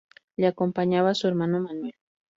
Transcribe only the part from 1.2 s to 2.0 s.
hermano Manuel.